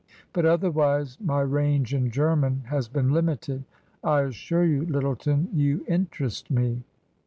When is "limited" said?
3.11-3.65